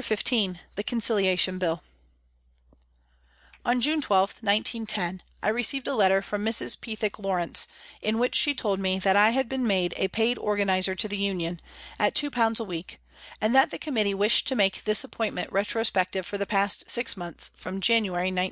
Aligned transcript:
CHAPTER 0.00 0.14
XV 0.14 0.58
THE 0.76 0.84
CONCILIATION 0.84 1.58
BILL 1.58 1.82
ON 3.64 3.80
June 3.80 4.00
12, 4.00 4.28
1910, 4.42 5.22
I 5.42 5.48
received 5.48 5.88
a 5.88 5.94
letter 5.96 6.22
from 6.22 6.44
Mrs. 6.44 6.80
Pethick 6.80 7.18
Lawrence, 7.18 7.66
in 8.00 8.20
which 8.20 8.36
she 8.36 8.54
told 8.54 8.78
me 8.78 9.00
that 9.00 9.16
I 9.16 9.30
had 9.30 9.48
been 9.48 9.66
made 9.66 9.94
a 9.96 10.06
paid 10.06 10.38
organizer 10.38 10.94
to 10.94 11.08
the 11.08 11.16
Union, 11.18 11.60
at 11.98 12.14
2 12.14 12.30
a 12.36 12.62
week, 12.62 13.00
and 13.40 13.52
that 13.56 13.72
the 13.72 13.78
committee 13.80 14.14
wished 14.14 14.46
to 14.46 14.54
make 14.54 14.84
this 14.84 15.02
appointment 15.02 15.50
retrospective 15.50 16.24
for 16.24 16.38
the 16.38 16.46
past 16.46 16.88
six 16.88 17.16
months 17.16 17.50
from 17.56 17.80
January, 17.80 18.26
1910. 18.28 18.46